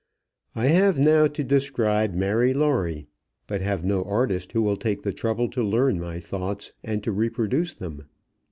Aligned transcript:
I 0.55 0.69
have 0.69 0.97
now 0.97 1.27
to 1.27 1.43
describe 1.43 2.15
Mary 2.15 2.55
Lawrie, 2.55 3.05
but 3.45 3.61
have 3.61 3.85
no 3.85 4.01
artist 4.03 4.51
who 4.51 4.63
will 4.63 4.75
take 4.75 5.03
the 5.03 5.13
trouble 5.13 5.47
to 5.51 5.61
learn 5.61 5.99
my 5.99 6.17
thoughts 6.17 6.73
and 6.83 7.03
to 7.03 7.11
reproduce 7.11 7.73
them. 7.73 8.05